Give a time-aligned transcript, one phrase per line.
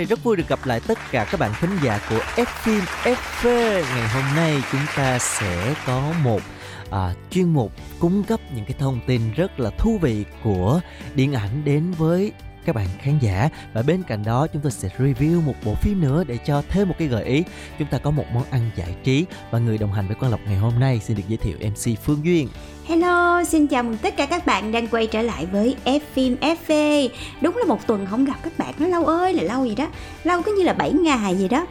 [0.00, 2.80] ơi, rất vui được gặp lại tất cả các bạn khán giả của F phim
[3.02, 3.48] FV.
[3.82, 6.40] Ngày hôm nay chúng ta sẽ có một
[6.90, 10.80] à, chuyên mục cung cấp những cái thông tin rất là thú vị của
[11.14, 12.32] điện ảnh đến với
[12.64, 13.48] các bạn khán giả.
[13.72, 16.88] Và bên cạnh đó chúng tôi sẽ review một bộ phim nữa để cho thêm
[16.88, 17.44] một cái gợi ý.
[17.78, 20.40] Chúng ta có một món ăn giải trí và người đồng hành với quan Lộc
[20.46, 22.48] ngày hôm nay xin được giới thiệu MC Phương Duyên.
[22.90, 26.36] Hello, xin chào mừng tất cả các bạn đang quay trở lại với F phim
[26.40, 27.08] FV.
[27.40, 29.86] Đúng là một tuần không gặp các bạn nó lâu ơi là lâu gì đó,
[30.24, 31.66] lâu cứ như là 7 ngày gì đó.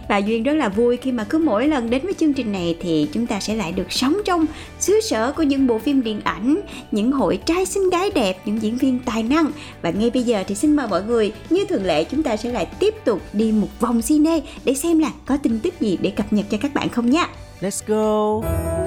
[0.08, 2.76] Và Duyên rất là vui khi mà cứ mỗi lần đến với chương trình này
[2.80, 4.46] thì chúng ta sẽ lại được sống trong
[4.78, 8.62] xứ sở của những bộ phim điện ảnh, những hội trai xinh gái đẹp, những
[8.62, 9.50] diễn viên tài năng.
[9.82, 12.52] Và ngay bây giờ thì xin mời mọi người, như thường lệ chúng ta sẽ
[12.52, 16.10] lại tiếp tục đi một vòng cine để xem là có tin tức gì để
[16.10, 17.26] cập nhật cho các bạn không nhé.
[17.60, 18.79] Let's go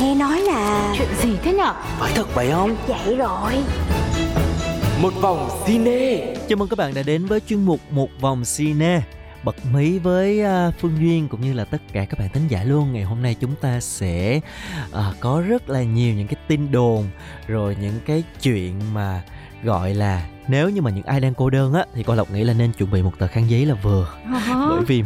[0.00, 1.74] nghe nói là chuyện gì thế nhở?
[1.98, 2.76] Phải thật vậy không?
[2.88, 3.52] Vậy rồi.
[5.02, 6.34] một vòng cine.
[6.48, 9.02] Chào mừng các bạn đã đến với chuyên mục Một Vòng Cine.
[9.44, 12.64] Bật mí với à, Phương Duyên cũng như là tất cả các bạn thính giả
[12.64, 12.92] luôn.
[12.92, 14.40] Ngày hôm nay chúng ta sẽ
[14.92, 17.04] à, có rất là nhiều những cái tin đồn
[17.46, 19.22] Rồi những cái chuyện mà
[19.62, 22.44] gọi là nếu như mà những ai đang cô đơn á Thì con Lộc nghĩ
[22.44, 24.14] là nên chuẩn bị một tờ khăn giấy là vừa.
[24.48, 25.02] Bởi vì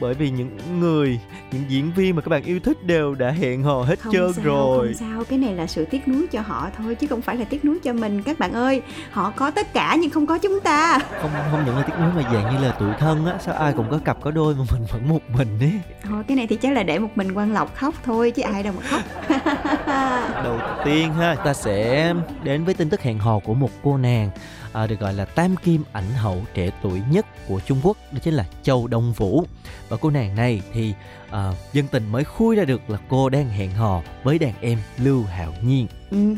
[0.00, 1.20] bởi vì những người
[1.52, 4.32] những diễn viên mà các bạn yêu thích đều đã hẹn hò hết không trơn
[4.32, 4.86] sao, rồi.
[4.86, 5.24] không sao.
[5.24, 7.78] Cái này là sự tiếc nuối cho họ thôi chứ không phải là tiếc nuối
[7.84, 8.22] cho mình.
[8.22, 10.98] Các bạn ơi họ có tất cả nhưng không có chúng ta.
[11.22, 13.72] Không không những là tiếc nuối mà dạng như là tủi thân á sao ai
[13.72, 15.72] cũng có cặp có đôi mà mình vẫn một mình ấy?
[16.02, 18.62] Thôi cái này thì chắc là để một mình quan lộc khóc thôi chứ ai
[18.62, 19.02] đâu mà khóc.
[20.44, 24.30] Đầu tiên ha ta sẽ đến với tin tức hẹn hò của một cô nàng
[24.72, 28.18] à, được gọi là tam kim ảnh hậu trẻ tuổi nhất của Trung Quốc đó
[28.22, 29.44] chính là Châu Đông Vũ.
[29.88, 30.94] Và cô nàng này thì
[31.30, 34.78] à, dân tình mới khui ra được là cô đang hẹn hò với đàn em
[34.98, 35.86] Lưu Hạo Nhiên.
[36.10, 36.34] Ừ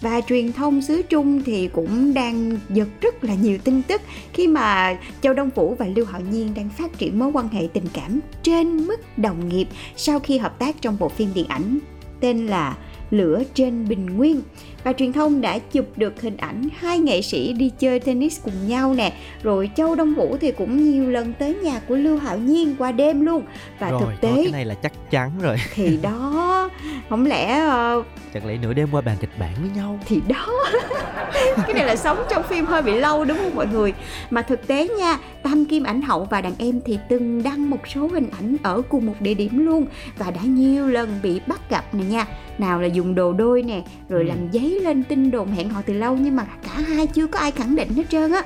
[0.00, 4.00] và truyền thông xứ Trung thì cũng đang giật rất là nhiều tin tức
[4.32, 7.68] khi mà Châu Đông Vũ và Lưu Hạo Nhiên đang phát triển mối quan hệ
[7.72, 11.78] tình cảm trên mức đồng nghiệp sau khi hợp tác trong bộ phim điện ảnh
[12.20, 12.76] tên là
[13.10, 14.40] Lửa trên Bình Nguyên
[14.86, 18.68] và truyền thông đã chụp được hình ảnh hai nghệ sĩ đi chơi tennis cùng
[18.68, 19.12] nhau nè.
[19.42, 22.92] Rồi Châu Đông Vũ thì cũng nhiều lần tới nhà của Lưu Hạo Nhiên qua
[22.92, 23.42] đêm luôn.
[23.78, 25.56] Và rồi thực thôi tế cái này là chắc chắn rồi.
[25.74, 26.70] Thì đó
[27.08, 28.02] không lẽ ờ,
[28.34, 29.98] chẳng lẽ nửa đêm qua bàn kịch bản với nhau?
[30.06, 30.46] Thì đó.
[31.56, 33.92] Cái này là sống trong phim hơi bị lâu đúng không mọi người?
[34.30, 37.88] Mà thực tế nha tam kim ảnh hậu và đàn em thì từng đăng một
[37.94, 39.86] số hình ảnh ở cùng một địa điểm luôn
[40.18, 42.26] và đã nhiều lần bị bắt gặp nè nha.
[42.58, 44.28] Nào là dùng đồ đôi nè rồi Ừ.
[44.28, 47.38] làm giấy lên tin đồn hẹn hò từ lâu nhưng mà cả hai chưa có
[47.38, 48.42] ai khẳng định hết trơn á.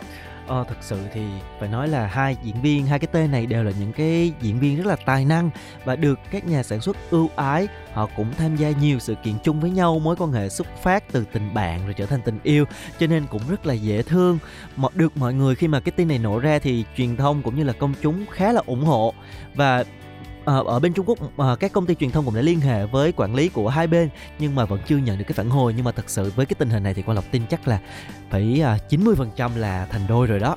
[0.47, 1.21] Ờ, thật sự thì
[1.61, 4.61] phải nói là hai diễn viên hai cái tên này đều là những cái diễn
[4.61, 5.51] viên rất là tài năng
[5.85, 7.69] và được các nhà sản xuất ưu ái.
[7.93, 11.13] Họ cũng tham gia nhiều sự kiện chung với nhau mối quan hệ xuất phát
[11.13, 12.65] từ tình bạn rồi trở thành tình yêu
[12.99, 14.39] cho nên cũng rất là dễ thương.
[14.77, 17.57] Mà được mọi người khi mà cái tin này nổ ra thì truyền thông cũng
[17.57, 19.15] như là công chúng khá là ủng hộ.
[19.55, 19.85] Và
[20.45, 22.87] ờ, ở bên Trung Quốc ờ, các công ty truyền thông cũng đã liên hệ
[22.87, 24.09] với quản lý của hai bên
[24.39, 25.75] nhưng mà vẫn chưa nhận được cái phản hồi.
[25.77, 27.81] Nhưng mà thật sự với cái tình hình này thì Quang Lộc tin chắc là
[28.31, 30.57] phải ờ, à, 90% là thành đôi rồi đó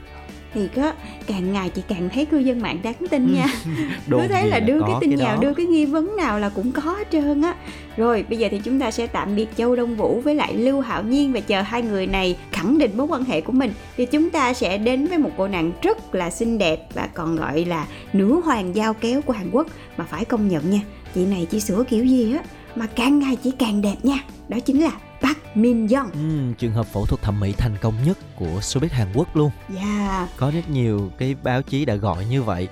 [0.54, 0.94] thì có
[1.28, 3.46] càng ngày chị càng thấy cư dân mạng đáng tin nha.
[4.08, 6.72] Đồn cứ thấy là đưa cái tin nào đưa cái nghi vấn nào là cũng
[6.72, 7.56] có hết trơn á.
[7.98, 10.82] Rồi bây giờ thì chúng ta sẽ tạm biệt châu đông vũ với lại lưu
[10.82, 13.74] hạo nhiên và chờ hai người này khẳng định mối quan hệ của mình.
[13.98, 17.36] Thì chúng ta sẽ đến với một cô nàng rất là xinh đẹp và còn
[17.36, 20.80] gọi là nữ hoàng giao kéo của hàn quốc mà phải công nhận nha
[21.16, 22.44] chị này chỉ sửa kiểu gì á
[22.76, 24.24] mà càng ngày chỉ càng đẹp nha.
[24.50, 24.92] Đó chính là
[25.24, 28.88] Park Min Young Ừm, trường hợp phẫu thuật thẩm mỹ thành công nhất của showbiz
[28.92, 29.52] Hàn Quốc luôn.
[29.78, 30.30] Yeah.
[30.38, 32.68] Có rất nhiều cái báo chí đã gọi như vậy.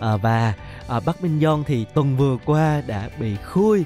[0.00, 0.52] À, và
[0.88, 3.84] à, Bắc Minh Yeon thì tuần vừa qua đã bị khui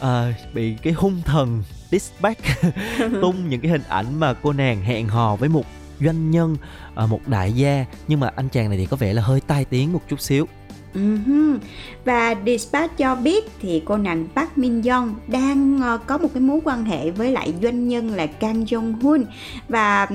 [0.00, 2.44] à, bị cái hung thần dispatch
[3.22, 5.64] tung những cái hình ảnh mà cô nàng hẹn hò với một
[6.00, 6.56] doanh nhân
[6.94, 7.84] à, một đại gia.
[8.08, 10.46] Nhưng mà anh chàng này thì có vẻ là hơi tai tiếng một chút xíu
[10.94, 11.58] Ừm,
[12.04, 16.40] Và Dispatch cho biết thì cô nàng Park Min Young đang ờ, có một cái
[16.40, 19.24] mối quan hệ với lại doanh nhân là Kang Jong Hun
[19.68, 20.08] và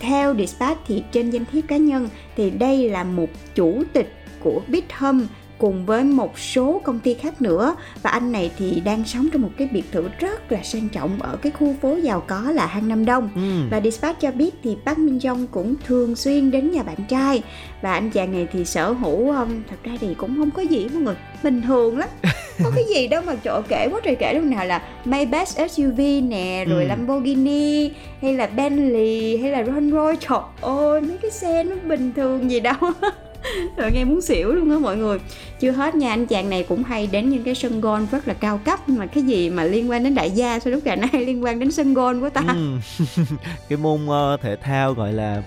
[0.00, 4.60] theo Dispatch thì trên danh thiếp cá nhân thì đây là một chủ tịch của
[4.68, 5.24] Big Home
[5.60, 7.76] cùng với một số công ty khác nữa.
[8.02, 11.22] Và anh này thì đang sống trong một cái biệt thự rất là sang trọng
[11.22, 13.28] ở cái khu phố giàu có là Hang Nam Đông.
[13.34, 13.40] Ừ.
[13.70, 17.42] và Dispatch cho biết thì Park Min Young cũng thường xuyên đến nhà bạn trai.
[17.82, 20.86] Và anh chàng này thì sở hữu um, thật ra thì cũng không có gì
[20.92, 21.14] mọi người.
[21.42, 22.08] Bình thường lắm.
[22.64, 26.00] Có cái gì đâu mà chỗ kể quá trời kể lúc nào là Maybach SUV
[26.22, 26.88] nè rồi Ừ.
[26.88, 27.90] Lamborghini
[28.22, 32.50] hay là Bentley hay là Rolls Royce trời ơi mấy cái xe nó bình thường
[32.50, 32.74] gì đâu
[33.76, 35.18] rồi nghe muốn xỉu luôn á mọi người
[35.60, 38.34] chưa hết nha anh chàng này cũng hay đến những cái sân golf rất là
[38.34, 41.10] cao cấp mà cái gì mà liên quan đến đại gia sao lúc cả nay
[41.26, 42.76] liên quan đến sân golf của ta Ừ.
[43.68, 45.42] cái môn uh, thể thao gọi là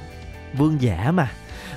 [0.57, 1.31] vương giả mà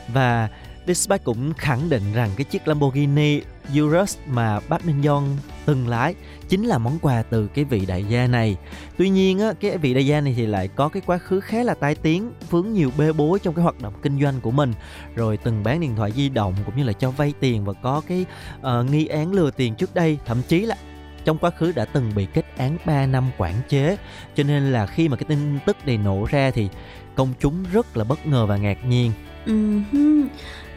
[0.08, 0.48] và
[0.87, 3.41] Dispatch cũng khẳng định rằng cái chiếc Lamborghini
[3.81, 6.15] Urus mà Park Min Young từng lái
[6.49, 8.56] chính là món quà từ cái vị đại gia này.
[8.99, 11.62] Tuy nhiên á, cái vị đại gia này thì lại có cái quá khứ khá
[11.62, 14.73] là tai tiếng, vướng nhiều bê bối trong cái hoạt động kinh doanh của mình,
[15.15, 18.03] rồi từng bán điện thoại di động cũng như là cho vay tiền và có
[18.09, 18.25] cái
[18.59, 20.77] uh, nghi án lừa tiền trước đây, thậm chí là
[21.25, 23.97] trong quá khứ đã từng bị kết án 3 năm quản chế.
[24.35, 26.69] Cho nên là khi mà cái tin tức này nổ ra thì
[27.15, 29.12] công chúng rất là bất ngờ và ngạc nhiên.
[29.47, 29.85] Ừm,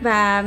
[0.02, 0.44] và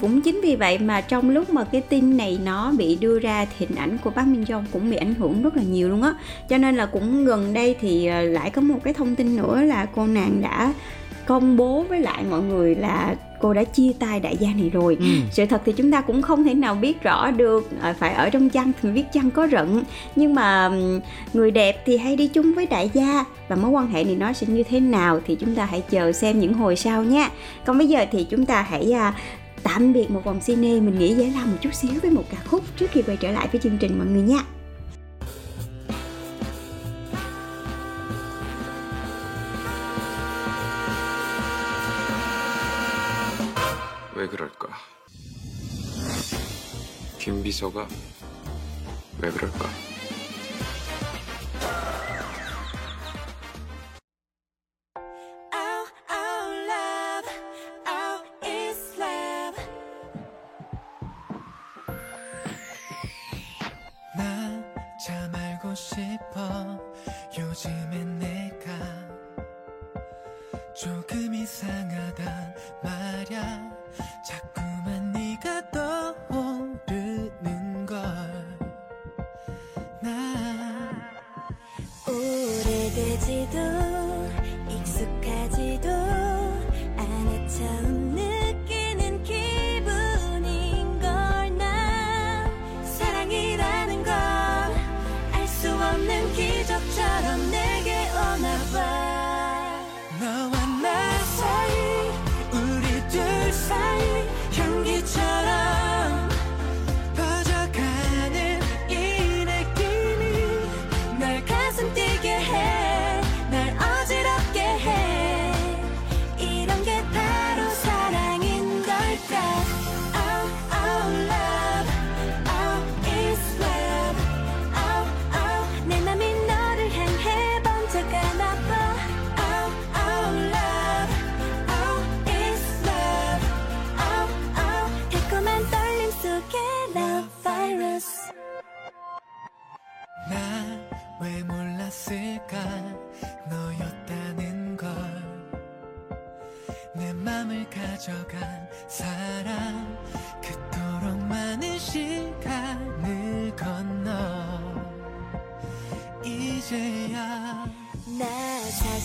[0.00, 3.44] cũng chính vì vậy mà trong lúc mà cái tin này nó bị đưa ra
[3.44, 6.02] thì hình ảnh của Park Min Young cũng bị ảnh hưởng rất là nhiều luôn
[6.02, 6.14] á.
[6.48, 9.62] Cho nên là cũng gần đây thì ờ, lại có một cái thông tin nữa
[9.62, 10.72] là cô nàng đã
[11.26, 14.96] công bố với lại mọi người là cô đã chia tay đại gia này rồi.
[15.00, 15.06] Ừ.
[15.30, 18.30] sự thật thì chúng ta cũng không thể nào biết rõ được ờ, phải ở
[18.30, 19.82] trong chăn thì biết chăn có rận.
[20.16, 20.70] Nhưng mà
[21.32, 24.32] người đẹp thì hay đi chung với đại gia và mối quan hệ này nó
[24.32, 27.30] sẽ như thế nào thì chúng ta hãy chờ xem những hồi sau nha.
[27.64, 29.14] Còn bây giờ thì chúng ta hãy à,
[29.62, 30.80] tạm biệt một vòng cine.
[30.80, 33.30] Mình nghĩ giải lao một chút xíu với một ca khúc trước khi quay trở
[33.30, 34.59] lại với chương trình mọi người nha
[44.20, 44.68] 왜 그럴까?
[47.18, 47.88] 김 비서가
[49.18, 49.66] 왜 그럴까?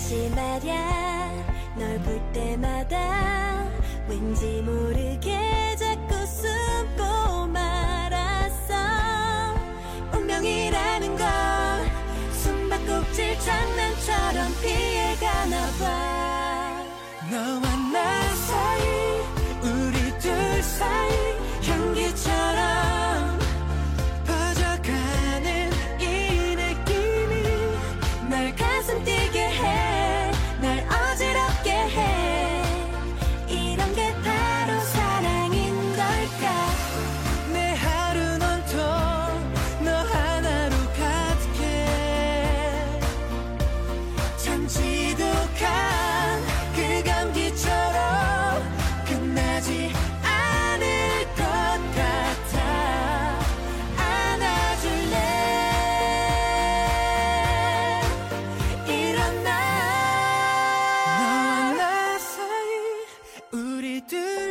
[0.05, 1.31] 사실 말야
[1.75, 3.67] 널 볼 때마다
[4.07, 8.75] 왠지 모르게 자꾸 숨고 말았어.
[10.13, 11.27] 운명이라는 걸
[12.33, 13.84] 숨바꼭질 장난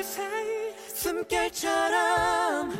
[0.02, 2.72] 사이 숨결처럼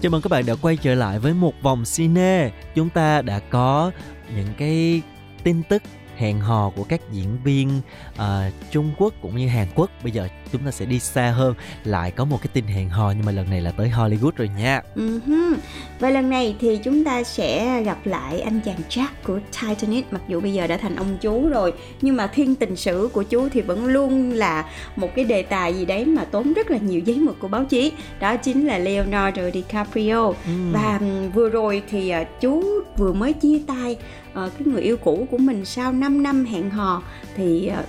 [0.00, 2.50] Chào mừng các bạn đã quay trở lại với một vòng cine.
[2.74, 3.90] Chúng ta đã có
[4.36, 5.02] những cái
[5.42, 5.82] tin tức
[6.16, 7.80] hẹn hò của các diễn viên
[8.16, 9.90] à, Trung Quốc cũng như Hàn Quốc.
[10.02, 11.54] Bây giờ chúng ta sẽ đi xa hơn,
[11.84, 14.50] lại có một cái tin hẹn hò nhưng mà lần này là tới Hollywood rồi
[14.58, 14.82] nha.
[14.96, 15.54] Uh-huh.
[16.00, 20.22] Và lần này thì chúng ta sẽ gặp lại anh chàng Jack của Titanic mặc
[20.28, 23.48] dù bây giờ đã thành ông chú rồi nhưng mà thiên tình sử của chú
[23.48, 24.64] thì vẫn luôn là
[24.96, 27.64] một cái đề tài gì đấy mà tốn rất là nhiều giấy mực của báo
[27.64, 30.72] chí đó chính là Leonardo DiCaprio Ừm.
[30.72, 32.64] và ừm, vừa rồi thì à, chú
[32.96, 33.96] vừa mới chia tay
[34.36, 37.02] ờ, cái người yêu cũ của mình sau 5 năm hẹn hò
[37.36, 37.84] thì ờ,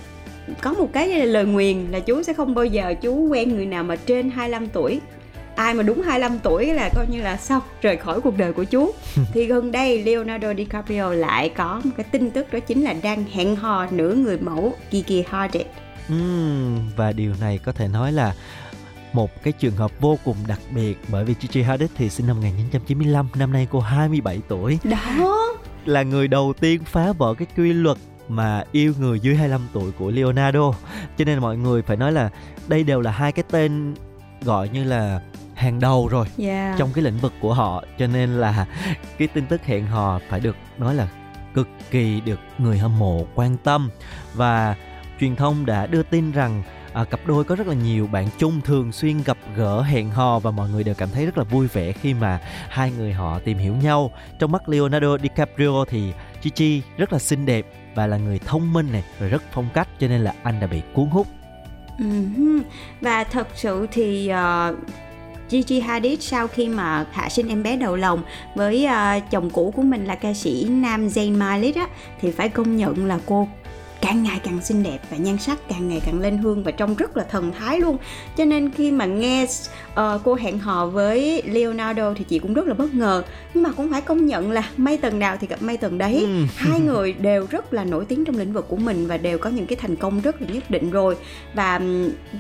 [0.62, 3.84] có một cái lời nguyền là chú sẽ không bao giờ chú quen người nào
[3.84, 5.02] mà trên 25 tuổi.
[5.56, 8.64] Ai mà đúng 25 tuổi là coi như là xong rời khỏi cuộc đời của
[8.64, 8.92] chú.
[9.34, 13.24] Thì gần đây Leonardo DiCaprio lại có một cái tin tức đó chính là đang
[13.34, 15.66] hẹn hò nửa người mẫu Gigi Hadid
[16.10, 18.34] Ừm, và điều này có thể nói là
[19.14, 22.36] một cái trường hợp vô cùng đặc biệt bởi vì Gigi Hadid thì sinh năm
[22.36, 25.47] 1995, năm nay cô 27 tuổi, đó
[25.88, 29.92] là người đầu tiên phá vỡ cái quy luật mà yêu người dưới 25 tuổi
[29.92, 30.74] của Leonardo.
[31.18, 32.30] Cho nên mọi người phải nói là
[32.68, 33.94] đây đều là hai cái tên
[34.42, 35.22] gọi như là
[35.58, 36.78] hàng đầu rồi yeah.
[36.78, 38.66] trong cái lĩnh vực của họ cho nên là
[39.18, 41.08] cái tin tức hẹn hò phải được nói là
[41.54, 43.90] cực kỳ được người hâm mộ quan tâm
[44.34, 44.76] và
[45.20, 46.64] truyền thông đã đưa tin rằng
[46.98, 50.40] à, cặp đôi có rất là nhiều bạn chung thường xuyên gặp gỡ hẹn hò
[50.40, 52.40] và mọi người đều cảm thấy rất là vui vẻ khi mà
[52.70, 54.12] hai người họ tìm hiểu nhau.
[54.40, 58.92] Trong mắt Leonardo DiCaprio thì Gigi rất là xinh đẹp và là người thông minh
[58.92, 61.28] này rồi rất phong cách cho nên là anh đã bị cuốn hút.
[62.00, 62.06] Ừ,
[63.02, 64.76] và thật sự thì uh,
[65.50, 68.24] Gigi Hadid sau khi mà hạ sinh em bé đầu lòng
[68.56, 71.88] với uh, chồng cũ của mình là ca sĩ nam Zayn Malik á
[72.22, 73.48] thì phải công nhận là cô
[74.02, 76.96] càng ngày càng xinh đẹp và nhan sắc càng ngày càng lên hương và trông
[76.96, 77.98] rất là thần thái luôn.
[78.38, 79.48] Cho nên khi mà nghe
[79.96, 83.24] ờ, cô hẹn hò với Leonardo thì chị cũng rất là bất ngờ.
[83.54, 86.20] Nhưng mà cũng phải công nhận là mây tầng nào thì gặp mây tầng đấy.
[86.22, 86.48] Ừm.
[86.56, 89.50] hai người đều rất là nổi tiếng trong lĩnh vực của mình và đều có
[89.50, 91.16] những cái thành công rất là nhất định rồi.
[91.54, 91.82] Và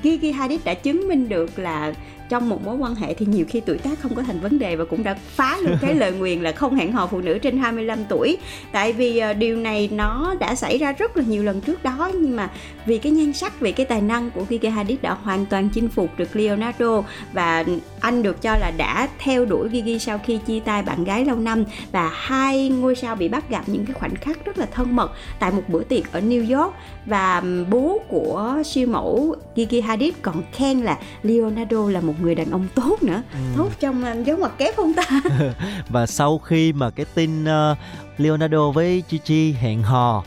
[0.03, 1.93] Gigi Hadid đã chứng minh được là
[2.29, 4.75] trong một mối quan hệ thì nhiều khi tuổi tác không có thành vấn đề
[4.75, 7.57] và cũng đã phá được cái lời nguyền là không hẹn hò phụ nữ trên
[7.57, 8.37] 25 tuổi.
[8.71, 12.11] Tại vì ờ, điều này nó đã xảy ra rất là nhiều lần trước đó
[12.13, 12.49] nhưng mà
[12.85, 15.89] vì cái nhan sắc vì cái tài năng của Gigi Hadid đã hoàn toàn chinh
[15.89, 17.03] phục được Leonardo
[17.33, 17.63] và
[17.99, 21.35] anh được cho là đã theo đuổi Gigi sau khi chia tay bạn gái lâu
[21.35, 24.95] năm và hai ngôi sao bị bắt gặp những cái khoảnh khắc rất là thân
[24.95, 26.73] mật tại một bữa tiệc ở New York.
[27.05, 32.51] Và bố của siêu mẫu Gigi Hadid còn khen là Leonardo là một người đàn
[32.51, 33.21] ông tốt nữa.
[33.57, 35.21] Tốt trong dấu ngoặc kép không ta?
[35.89, 37.75] Và sau khi mà cái tin ờ,
[38.17, 40.23] Leonardo với Gigi hẹn hò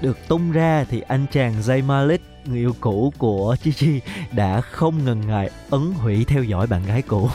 [0.00, 4.02] được tung ra thì anh chàng Zayn Malik người yêu cũ của Gigi
[4.32, 7.28] đã không ngần ngại ấn hủy theo dõi bạn gái cũ.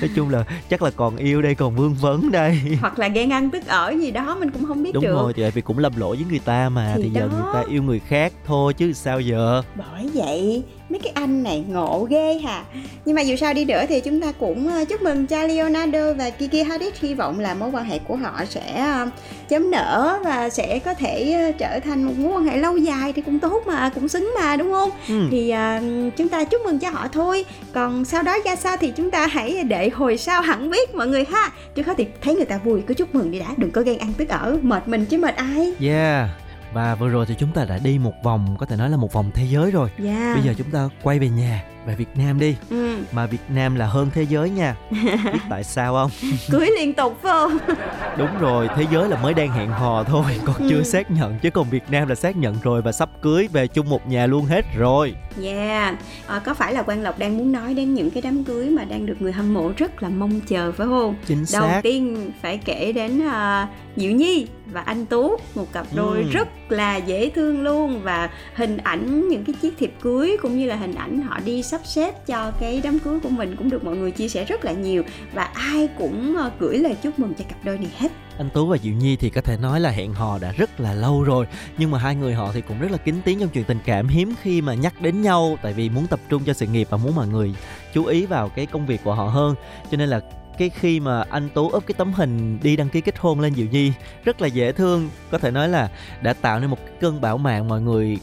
[0.00, 2.60] Nói chung là chắc là còn yêu đây còn vương vấn đây.
[2.80, 5.12] Hoặc là ghen ăn tức ở gì đó mình cũng không biết đúng được.
[5.14, 7.34] rồi thì tại vì cũng lầm lỗi với người ta mà Thì thì, giờ đó.
[7.34, 9.62] người ta yêu người khác thôi chứ sao giờ?
[9.76, 12.64] Bởi vậy mấy cái anh này ngộ ghê hà.
[13.04, 16.12] Nhưng mà dù sao đi nữa thì chúng ta cũng ờ, chúc mừng cho Leonardo
[16.12, 16.94] và Gigi Hadid.
[17.00, 19.08] Hy vọng là mối quan hệ của họ sẽ ờ,
[19.48, 23.12] chấm nở và sẽ có thể ờ, trở thành một mối quan hệ lâu dài
[23.12, 24.90] thì cũng tốt mà cũng xứng mà đúng không?
[25.08, 25.28] Ừ.
[25.30, 25.80] thì ờ,
[26.16, 27.44] chúng ta chúc mừng cho họ thôi.
[27.72, 31.06] Còn sau đó ra sao thì chúng ta hãy để hồi sau hẳn biết mọi
[31.06, 31.50] người ha.
[31.74, 33.98] Chứ không thì thấy người ta vui cứ chúc mừng đi đã đừng có ghen
[33.98, 35.72] ăn tức ở mệt mình chứ mệt ai.
[35.80, 36.41] Yeah
[36.72, 39.12] và vừa rồi thì chúng ta đã đi một vòng có thể nói là một
[39.12, 39.90] vòng thế giới rồi.
[39.98, 40.32] Dạ.
[40.34, 42.96] Bây giờ chúng ta quay về nhà về Việt Nam đi ừ.
[43.12, 44.74] mà Việt Nam là hơn thế giới nha
[45.32, 46.10] biết tại sao không
[46.50, 47.58] cưới liên tục phải không
[48.18, 50.82] đúng rồi thế giới là mới đang hẹn hò thôi còn chưa Ừ.
[50.82, 53.88] xác nhận chứ còn Việt Nam là xác nhận rồi và sắp cưới về chung
[53.90, 55.94] một nhà luôn hết rồi Yeah,
[56.26, 58.84] à, có phải là Quang Lộc đang muốn nói đến những cái đám cưới mà
[58.84, 61.14] đang được người hâm mộ rất là mong chờ phải không?
[61.26, 65.86] chính Đầu xác tiên phải kể đến à, Diệu Nhi và anh Tú, một cặp
[65.94, 66.24] đôi Ừ.
[66.32, 70.66] rất là dễ thương luôn và hình ảnh những cái chiếc thiệp cưới cũng như
[70.66, 73.84] là hình ảnh họ đi sắp xếp cho cái đám cưới của mình cũng được
[73.84, 75.02] mọi người chia sẻ rất là nhiều
[75.32, 78.12] và ai cũng ờ, gửi lời chúc mừng cho cặp đôi này hết.
[78.38, 80.94] anh Tú và Diệu Nhi thì có thể nói là hẹn hò đã rất là
[80.94, 81.46] lâu rồi,
[81.78, 84.08] nhưng mà hai người họ thì cũng rất là kín tiếng trong chuyện tình cảm
[84.08, 86.96] hiếm khi mà nhắc đến nhau, tại vì muốn tập trung cho sự nghiệp và
[86.96, 87.54] muốn mọi người
[87.94, 89.54] chú ý vào cái công việc của họ hơn
[89.90, 90.20] cho nên là
[90.58, 93.54] cái khi mà anh Tú up cái tấm hình đi đăng ký kết hôn lên
[93.54, 93.92] Diệu Nhi
[94.24, 95.90] rất là dễ thương, có thể nói là
[96.22, 98.18] đã tạo nên một cái cơn bão mạng mọi người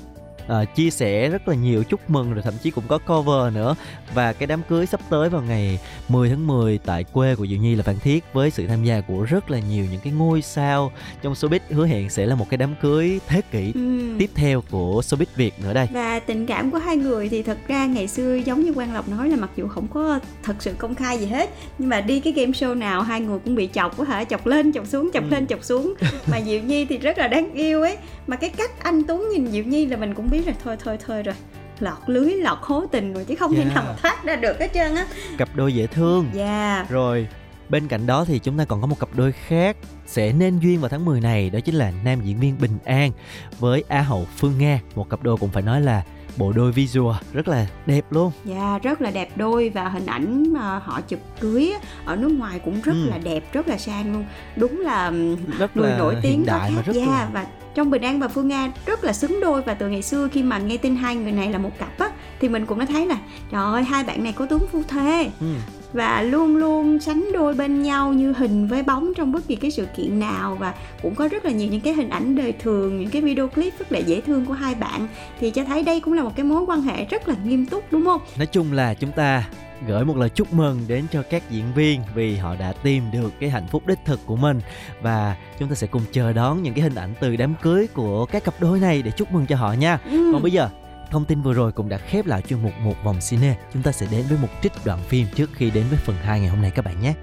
[0.50, 3.75] ờ, chia sẻ rất là nhiều chúc mừng rồi thậm chí cũng có cover nữa.
[4.13, 5.79] Và cái đám cưới sắp tới vào ngày
[6.10, 9.01] 10 tháng 10 tại quê của Diệu Nhi là Phan Thiết với sự tham gia
[9.01, 10.91] của rất là nhiều những cái ngôi sao
[11.22, 14.15] trong showbiz hứa hẹn sẽ là một cái đám cưới thế kỷ Ừ.
[14.20, 15.88] tiếp theo của showbiz Việt nữa đây.
[15.94, 19.10] Và tình cảm của hai người thì thật ra ngày xưa giống như Quang Lộc
[19.10, 22.20] nói là mặc dù không có thật sự công khai gì hết nhưng mà đi
[22.20, 24.24] cái game show nào hai người cũng bị chọc quá hả?
[24.24, 25.29] Chọc lên chọc xuống chọc Ừ.
[25.29, 25.94] lên chọc xuống.
[26.32, 27.98] Mà Diệu Nhi thì rất là đáng yêu ấy.
[28.27, 30.98] Mà cái cách anh Tuấn nhìn Diệu Nhi là mình cũng biết rồi thôi thôi
[31.08, 31.36] thôi rồi
[31.79, 33.74] lọt lưới lọt hố tình rồi chứ không thể Yeah.
[33.75, 35.05] nào mà thoát ra được hết trơn á
[35.38, 37.27] cặp đôi dễ thương dạ Rồi,
[37.69, 40.79] bên cạnh đó thì chúng ta còn có một cặp đôi khác sẽ nên duyên
[40.81, 43.12] vào tháng 10 này đó chính là nam diễn viên Bình An
[43.60, 46.03] với Á hậu Phương Nga, một cặp đôi cũng phải nói là
[46.38, 48.31] bộ đôi visual rất là đẹp luôn.
[48.46, 51.74] Dạ rất là đẹp đôi và hình ảnh mà họ chụp cưới
[52.05, 53.10] ở nước ngoài cũng rất Ừ.
[53.10, 54.25] là đẹp, rất là sang luôn.
[54.55, 55.12] Đúng là
[55.60, 57.46] Rất là nổi tiếng hiện đại mà rất dạ, là và
[57.79, 60.43] trong Bình An và Phương Nga rất là xứng đôi và từ ngày xưa khi
[60.43, 62.09] mà nghe tin hai người này là một cặp á
[62.39, 63.17] thì mình cũng đã thấy là
[63.51, 65.29] trời ơi hai bạn này có tướng phu thê.
[65.39, 65.48] Ừ.
[65.93, 69.71] và luôn luôn sánh đôi bên nhau như hình với bóng trong bất kỳ cái
[69.71, 73.00] sự kiện nào và cũng có rất là nhiều những cái hình ảnh đời thường
[73.00, 75.07] những cái video clip rất là dễ thương của hai bạn.
[75.39, 77.83] Thì cho thấy đây cũng là một cái mối quan hệ rất là nghiêm túc
[77.91, 78.21] đúng không?
[78.38, 79.43] Nói chung là chúng ta
[79.88, 83.33] gửi một lời chúc mừng đến cho các diễn viên vì họ đã tìm được
[83.39, 84.59] cái hạnh phúc đích thực của mình
[85.01, 88.25] và chúng ta sẽ cùng chờ đón những cái hình ảnh từ đám cưới của
[88.25, 90.00] các cặp đôi này để chúc mừng cho họ nha.
[90.05, 90.29] Ừ.
[90.33, 90.69] Còn bây giờ
[91.12, 93.55] thông tin vừa rồi cũng đã khép lại chuyên mục một vòng cine.
[93.74, 96.39] Chúng ta sẽ đến với một trích đoạn phim trước khi đến với phần 2
[96.39, 97.13] ngày hôm nay các bạn nhé.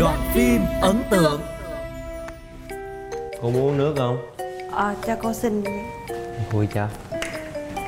[0.00, 1.40] Đoạn phim ấn tượng
[3.42, 4.18] Cô muốn uống nước không?
[4.72, 5.64] Ờ, cho cô xin.
[6.52, 6.88] Vui cho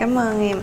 [0.01, 0.61] Cảm ơn em.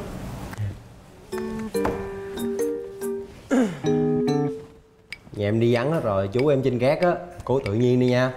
[5.31, 7.11] Nhà em đi vắng hết rồi, chú em trên gác á.
[7.46, 8.31] Cố tự nhiên đi nha.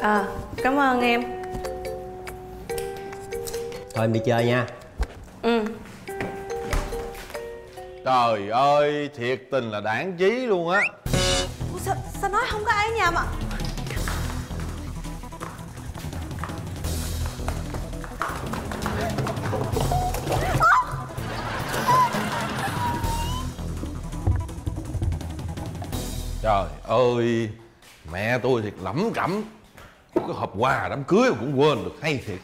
[0.00, 0.24] Ờ,
[0.56, 1.22] cảm ơn em.
[3.94, 4.66] Thôi em đi chơi nha.
[5.42, 5.64] Ừ,
[8.04, 10.80] Trời ơi, thiệt tình là đáng chí luôn á.
[11.72, 13.22] Ủa, sao, sao nói không có ai ở nhà mà
[26.50, 27.50] Trời ơi,
[28.12, 29.42] mẹ tôi thiệt lẩm cẩm.
[30.14, 32.38] Cái hộp quà đám cưới mà cũng quên được hay thiệt.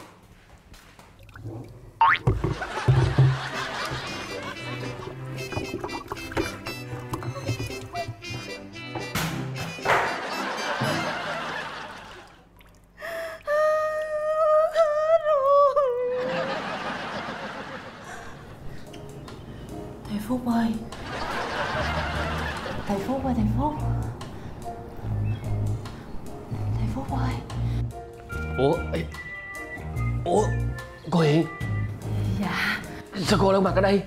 [33.87, 34.01] Đây?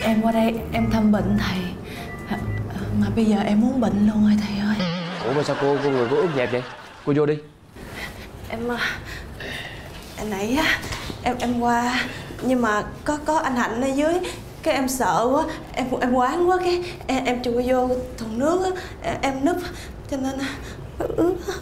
[0.00, 1.58] Em qua đây em thăm bệnh thầy.
[2.28, 2.38] À,
[3.00, 4.76] Mà bây giờ em muốn bệnh luôn rồi thầy ơi.
[5.24, 6.62] Ủa mà sao cô cô người có ướt nhẹp vậy?
[7.06, 7.34] Cô vô đi.
[8.48, 8.78] Em à,
[10.18, 10.78] Hồi nãy á
[11.22, 12.00] Em em qua.
[12.42, 14.14] Nhưng mà có có anh Hạnh ở dưới.
[14.62, 16.84] Cái em sợ quá em em quán quá cái.
[17.06, 17.88] Em, em chui vô
[18.18, 19.56] thùng nước á em, em núp.
[20.10, 20.34] Cho nên
[20.98, 21.54] ướt á.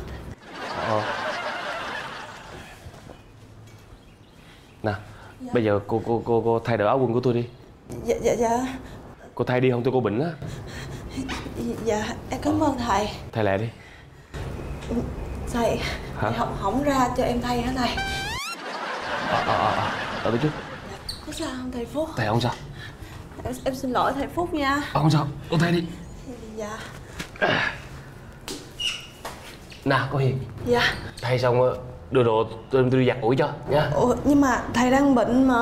[0.88, 1.23] Ờ
[5.54, 7.44] Bây giờ cô cô cô cô thay đổi áo quần của tôi đi.
[8.04, 8.66] Dạ dạ dạ.
[9.34, 10.30] Cô thay đi không tôi cô bệnh á.
[11.84, 13.08] Dạ em cảm ơn thầy.
[13.32, 13.66] Thay lẹ đi.
[15.52, 16.30] Thầy Hả?
[16.30, 17.88] thầy không hỏng ra cho em thay hả thầy?
[19.28, 19.90] Ờ ờ ờ ờ
[20.24, 20.48] Đợi tôi chút
[21.26, 22.08] có sao không thầy phúc?
[22.16, 22.52] Thầy không sao.
[23.44, 24.74] Em, em xin lỗi thầy phúc nha.
[24.92, 25.26] Ờ, Không sao.
[25.50, 25.84] Cô thay đi.
[26.56, 26.78] Dạ.
[29.84, 30.38] Nè cô Hiền.
[30.66, 30.94] Dạ.
[31.22, 31.76] Thay xong ờ,
[32.14, 33.90] đưa đồ tôi, tôi đi giặt ủi cho nha.
[33.94, 35.54] Ủa, nhưng mà thầy đang bệnh mà.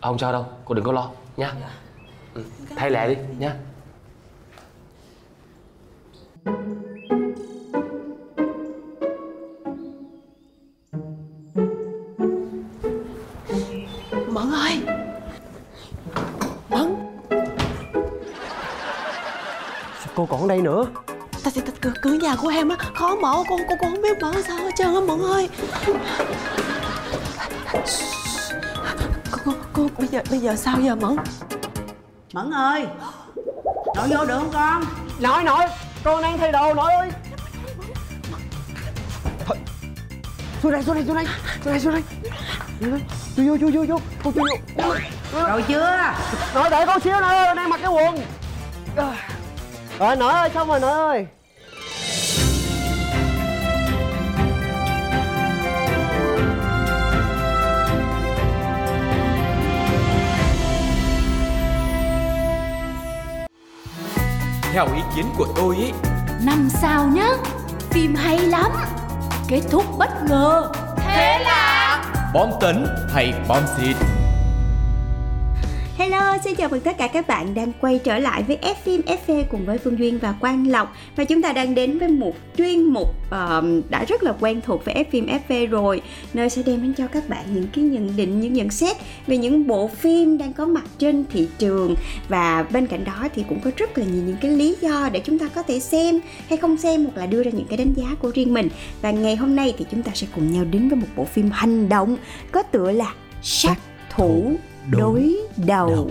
[0.00, 1.52] Ờ, Không sao đâu Cô đừng có lo nha.
[2.34, 2.42] Ừ.
[2.76, 3.56] Thay lẹ đi nha.
[14.30, 14.82] Mẫn ơi.
[16.70, 16.96] Mẫn.
[20.00, 20.84] Sao cô còn ở đây nữa
[21.46, 24.18] ta thì cửa, cửa nhà của em á khó mở con con con không biết
[24.20, 25.48] mở sao hết trơn á mẫn ơi
[29.30, 31.16] cô, cô, cô bây giờ bây giờ sao giờ mẫn?
[32.32, 32.86] Mẫn ơi
[33.96, 34.84] Nội vô được không con?
[35.20, 35.64] Nội nội
[36.04, 37.10] Con đang thay đồ nội ơi
[39.46, 39.56] Thôi
[40.62, 41.26] Xuống đây xuống đây xuống đây
[41.80, 42.02] Xuống đây.
[42.80, 43.00] Xuống đây.
[43.36, 44.44] Vô vô vô vô vô Cô vô.
[45.32, 46.14] Vô Rồi chưa?
[46.54, 48.18] Nội đợi con xíu nội ơi đang mặc cái quần.
[49.98, 51.26] Rồi nội ơi xong rồi nội ơi
[64.76, 65.92] Theo ý kiến của tôi ấy
[66.44, 67.28] Năm sao nhá
[67.90, 68.70] Phim hay lắm.
[69.48, 70.70] Kết thúc bất ngờ.
[70.96, 73.96] Thế là Bom tấn hay bom xịt
[75.98, 79.00] Hello, xin chào mừng tất cả các bạn đang quay trở lại với F phim
[79.00, 80.96] FV cùng với Phương Duyên và Quang Lộc.
[81.16, 84.84] Và chúng ta đang đến với một chuyên mục uh, đã rất là quen thuộc
[84.84, 86.02] với F phim FV rồi
[86.34, 89.36] nơi sẽ đem đến cho các bạn những cái nhận định, những nhận xét về
[89.36, 91.94] những bộ phim đang có mặt trên thị trường.
[92.28, 95.20] Và bên cạnh đó thì cũng có rất là nhiều những cái lý do để
[95.20, 97.94] chúng ta có thể xem hay không xem hoặc là đưa ra những cái đánh
[97.96, 98.68] giá của riêng mình.
[99.02, 101.50] Và ngày hôm nay thì chúng ta sẽ cùng nhau đến với một bộ phim
[101.52, 102.16] hành động
[102.52, 103.76] có tựa là sát
[104.10, 104.56] thủ
[104.90, 105.88] đối đầu.
[105.88, 106.10] đầu.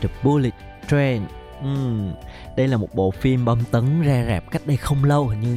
[0.00, 0.54] The Bullet
[0.88, 1.22] Train
[1.62, 2.12] Ừm,
[2.56, 5.56] Đây là một bộ phim bom tấn ra rạp cách đây không lâu Hình như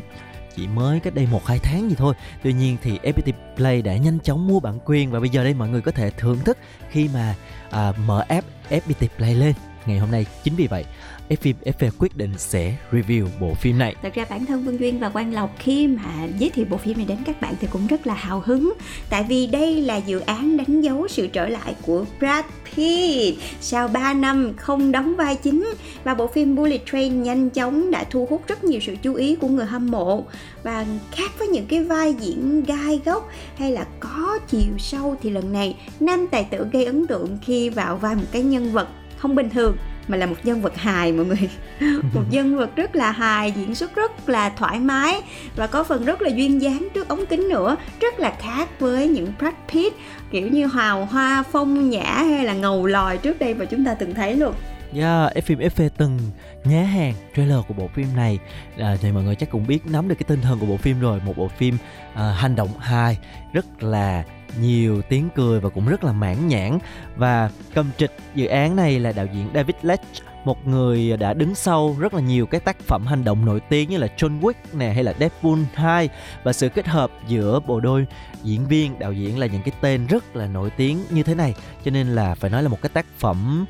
[0.56, 3.98] chỉ mới cách đây một hai tháng gì thôi Tuy nhiên thì FPT Play đã
[3.98, 6.58] nhanh chóng mua bản quyền Và bây giờ đây mọi người có thể thưởng thức
[6.90, 7.36] khi mà
[7.70, 9.54] à, mở app FPT Play lên
[9.86, 10.86] Ngày hôm nay chính vì vậy
[11.30, 13.96] Phim FV quyết định sẽ review bộ phim này.
[14.02, 16.98] Thật ra bản thân Vương Duyên và Quang Lộc khi mà giới thiệu bộ phim
[16.98, 18.74] này đến các bạn thì cũng rất là hào hứng.
[19.10, 23.40] Tại vì đây là dự án đánh dấu sự trở lại của Brad Pitt.
[23.62, 28.04] Sau 3 năm không đóng vai chính Và bộ phim Bullet Train nhanh chóng đã
[28.04, 30.26] thu hút rất nhiều sự chú ý của người hâm mộ.
[30.64, 35.30] Và khác với những cái vai diễn gai góc hay là có chiều sâu Thì
[35.30, 38.88] lần này nam tài tử gây ấn tượng khi vào vai một cái nhân vật
[39.18, 41.50] không bình thường mà là một nhân vật hài mọi người.
[42.14, 45.22] Một nhân vật rất là hài diễn xuất rất là thoải mái
[45.56, 47.76] và có phần rất là duyên dáng trước ống kính nữa.
[48.02, 49.96] Rất là khác với những Brad Pitt
[50.32, 53.94] kiểu như hào hoa phong nhã hay là ngầu lòi trước đây mà chúng ta
[53.94, 54.54] từng thấy luôn.
[54.94, 56.20] Yeah, phim FV từng
[56.64, 58.40] nhá hàng trailer của bộ phim này.
[58.78, 61.00] À, thì mọi người chắc cũng biết nắm được cái tinh thần của bộ phim
[61.00, 61.20] rồi.
[61.26, 61.78] Một bộ phim
[62.14, 63.18] à, hành động hài
[63.54, 64.24] rất là
[64.62, 66.80] nhiều tiếng cười và cũng rất là mãn nhãn.
[67.16, 71.56] Và cầm trịch dự án này là đạo diễn David Leitch một người đã đứng
[71.56, 74.54] sau rất là nhiều cái tác phẩm hành động nổi tiếng như là John Wick
[74.74, 76.10] nè hay là Deadpool 2
[76.44, 78.06] và sự kết hợp giữa bộ đôi
[78.44, 81.54] diễn viên, đạo diễn là những cái tên rất là nổi tiếng như thế này.
[81.86, 83.66] Cho nên là phải nói là một cái tác phẩm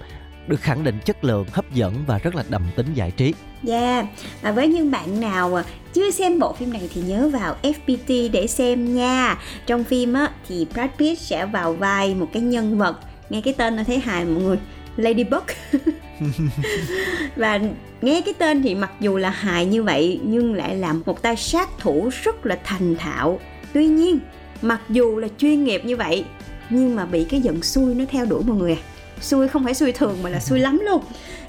[0.48, 3.34] được khẳng định chất lượng, hấp dẫn và rất là đậm tính giải trí.
[3.68, 4.06] Yeah,
[4.42, 8.32] và với những bạn nào à, chưa xem bộ phim này thì nhớ vào FPT
[8.32, 9.38] để xem nha.
[9.66, 13.00] Trong phim á, thì Brad Pitt sẽ vào vai một cái nhân vật.
[13.30, 14.58] Nghe cái tên nó thấy hài mọi người.
[14.98, 15.44] Ladybug
[17.36, 17.60] Và
[18.02, 21.36] nghe cái tên thì mặc dù là hài như vậy Nhưng lại là một tay
[21.36, 23.40] sát thủ rất là thành thạo.
[23.74, 24.20] Tuy nhiên,
[24.62, 26.26] mặc dù là chuyên nghiệp như vậy
[26.70, 28.82] Nhưng mà bị cái giận xui nó theo đuổi mọi người à.
[29.22, 31.02] Xui không phải xui thường mà là xui lắm luôn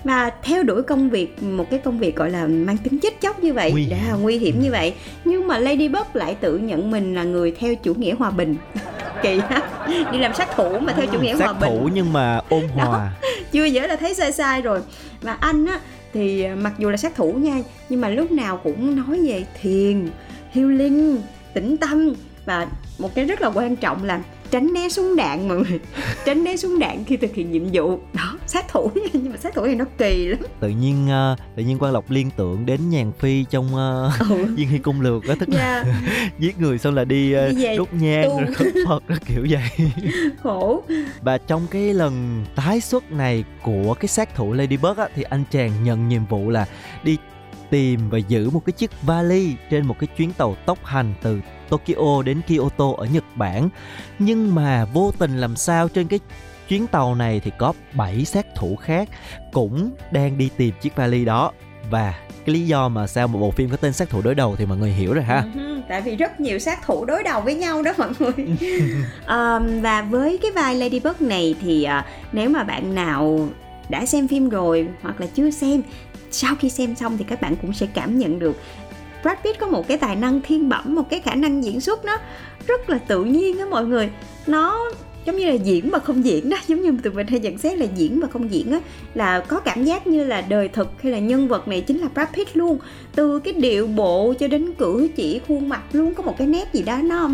[0.07, 3.41] và theo đuổi công việc một cái công việc gọi là mang tính chết chóc
[3.41, 3.91] như vậy Nguy hiểm.
[3.91, 4.95] đã nguy hiểm như vậy.
[5.25, 8.57] Nhưng mà Ladybug lại tự nhận mình là người theo chủ nghĩa hòa bình.
[9.23, 9.87] Kỳ ha.
[10.13, 11.71] Đi làm sát thủ mà theo chủ nghĩa hòa sát bình.
[11.71, 13.13] thủ nhưng mà ôn hòa.
[13.53, 14.81] Chưa dễ là thấy sai sai rồi.
[15.23, 15.81] Và anh á
[16.13, 20.09] thì mặc dù là sát thủ nha nhưng mà lúc nào cũng nói về thiền
[20.53, 21.19] healing
[21.55, 22.13] tĩnh tâm.
[22.45, 22.67] Và
[22.99, 25.81] một cái rất là quan trọng là tránh né súng đạn mọi người.
[26.25, 28.01] Tránh né súng đạn khi thực hiện nhiệm vụ.
[28.13, 31.63] Đó sát thủ nhưng mà sát thủ thì nó kỳ lắm tự nhiên ờ, tự
[31.63, 34.45] nhiên quan lộc liên tưởng đến nhàn phi trong uh, Ừ.
[34.57, 36.01] viên hy cung lược đó tức là Dạ.
[36.39, 37.33] giết người xong là đi,
[37.79, 38.37] đốt nhang tu.
[38.65, 39.91] rồi phật đó kiểu vậy
[40.43, 40.83] khổ
[41.23, 45.45] và trong cái lần tái xuất này của cái sát thủ Ladybug á, thì anh
[45.51, 46.67] chàng nhận nhiệm vụ là
[47.03, 47.17] đi
[47.71, 51.41] tìm và giữ một cái chiếc vali trên một cái chuyến tàu tốc hành từ
[51.69, 53.69] Tokyo đến Kyoto ở Nhật Bản
[54.19, 56.21] nhưng mà vô tình làm sao trên cái
[56.69, 59.09] chuyến tàu này thì có 7 sát thủ khác
[59.53, 61.53] cũng đang đi tìm chiếc vali đó.
[61.91, 62.15] Và
[62.47, 64.67] cái lý do mà sao một bộ phim có tên sát thủ đối đầu thì
[64.67, 65.45] mọi người hiểu rồi ha.
[65.55, 68.47] Ừ, tại vì rất nhiều sát thủ đối đầu với nhau đó mọi người.
[69.25, 73.49] Ờm, và với cái vai Ladybug này thì à, nếu mà bạn nào
[73.89, 75.83] đã xem phim rồi hoặc là chưa xem
[76.31, 78.57] sau khi xem xong thì các bạn cũng sẽ cảm nhận được
[79.23, 82.05] Brad Pitt có một cái tài năng thiên bẩm một cái khả năng diễn xuất
[82.05, 82.19] nó
[82.67, 84.11] rất là tự nhiên á mọi người.
[84.47, 84.91] Nó
[85.27, 87.79] giống như là diễn mà không diễn đó giống như tụi mình hay nhận xét
[87.79, 88.81] là diễn mà không diễn á
[89.15, 92.09] là có cảm giác như là đời thực hay là nhân vật này chính là
[92.15, 92.79] Brad Pitt luôn.
[93.15, 96.73] Từ cái điệu bộ cho đến cử chỉ khuôn mặt luôn có một cái nét
[96.73, 97.31] gì đó nó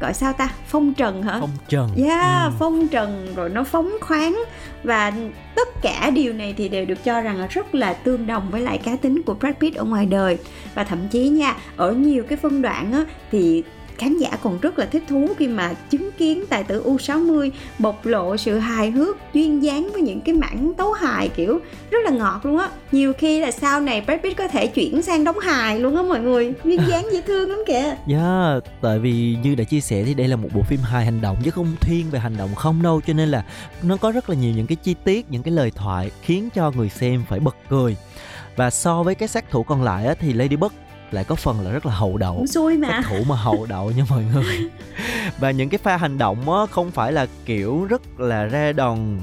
[0.00, 1.36] gọi sao ta phong trần hả?
[1.40, 1.88] Phong trần.
[1.96, 2.50] Yeah, Ừ.
[2.58, 4.44] phong trần rồi nó phóng khoáng.
[4.84, 5.12] Và
[5.54, 8.60] tất cả điều này thì đều được cho rằng là rất là tương đồng với
[8.60, 10.38] lại cá tính của Brad Pitt ở ngoài đời.
[10.74, 13.62] Và thậm chí nha ở nhiều cái phân đoạn á thì
[13.98, 18.06] khán giả còn rất là thích thú khi mà chứng kiến tài tử U60 bộc
[18.06, 22.10] lộ sự hài hước duyên dáng với những cái mảng tấu hài kiểu rất là
[22.10, 22.68] ngọt luôn á.
[22.92, 26.02] Nhiều khi là sau này Brad Pitt có thể chuyển sang đóng hài luôn á
[26.02, 26.52] mọi người.
[26.64, 27.96] Duyên dáng dễ thương lắm kìa.
[28.08, 31.20] Yeah, tại vì như đã chia sẻ thì đây là một bộ phim hài hành
[31.20, 33.44] động chứ không thiên về hành động không đâu cho nên là
[33.82, 36.70] nó có rất là nhiều những cái chi tiết, những cái lời thoại khiến cho
[36.70, 37.96] người xem phải bật cười.
[38.56, 40.72] Và so với cái sát thủ còn lại á, thì Ladybug
[41.10, 42.46] lại có phần là rất là hậu đậu.
[42.46, 43.02] Xui mà.
[43.08, 44.70] Thủ mà hậu đậu nha mọi người.
[45.38, 49.18] Và những cái pha hành động á không phải là kiểu rất là ra đòn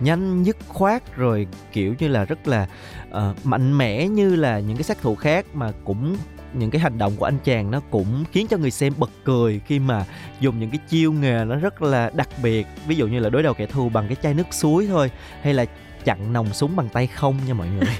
[0.00, 2.66] nhanh dứt khoát rồi kiểu như là rất là
[3.10, 6.16] uh, mạnh mẽ như là những cái sát thủ khác mà cũng
[6.54, 9.60] những cái hành động của anh chàng nó cũng khiến cho người xem bật cười
[9.66, 10.04] khi mà
[10.40, 12.66] dùng những cái chiêu nghề nó rất là đặc biệt.
[12.86, 15.10] Ví dụ như là đối đầu kẻ thù bằng cái chai nước suối thôi
[15.42, 15.64] hay là
[16.04, 17.94] chặn nòng súng bằng tay không nha mọi người.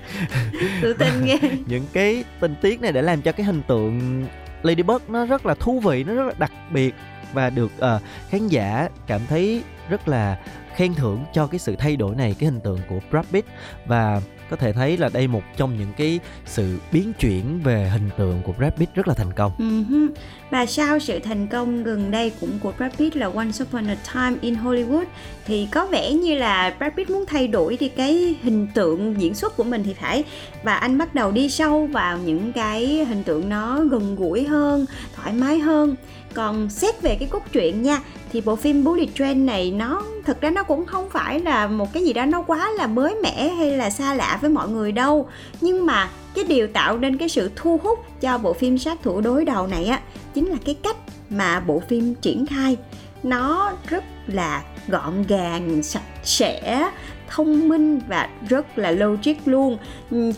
[0.83, 4.25] Tự tin nghe những cái tình tiết này để làm cho cái hình tượng
[4.63, 6.95] Ladybug nó rất là thú vị nó rất là đặc biệt
[7.33, 10.39] và được uh, khán giả cảm thấy rất là
[10.75, 13.49] khen thưởng cho cái sự thay đổi này cái hình tượng của Brad Pitt.
[13.87, 14.21] Và
[14.55, 18.43] có thể thấy là đây một trong những cái sự biến chuyển về hình tượng
[18.43, 19.53] của Brad Pitt rất là thành công.
[19.59, 20.09] Uh-huh.
[20.51, 23.97] Và sau sự thành công gần đây cũng của Brad Pitt là Once Upon a
[24.15, 25.05] Time in Hollywood
[25.47, 29.35] thì có vẻ như là Brad Pitt muốn thay đổi đi cái hình tượng diễn
[29.35, 30.25] xuất của mình thì phải
[30.63, 34.87] và anh bắt đầu đi sâu vào những cái hình tượng nó gần gũi hơn,
[35.17, 35.95] thoải mái hơn.
[36.35, 38.01] Còn xét về cái cốt truyện nha,
[38.33, 41.93] thì bộ phim Bullet Train này nó thực ra nó cũng không phải là một
[41.93, 44.93] cái gì đó nó quá là mới mẻ hay là xa lạ với mọi người
[44.93, 45.29] đâu.
[45.61, 49.21] Nhưng mà cái điều tạo nên cái sự thu hút cho bộ phim sát thủ
[49.21, 50.01] đối đầu này á,
[50.35, 50.97] chính là cái cách
[51.31, 52.77] mà bộ phim triển khai.
[53.23, 56.91] Nó rất là gọn gàng, sạch sẽ,
[57.29, 59.79] thông minh và rất là logic luôn.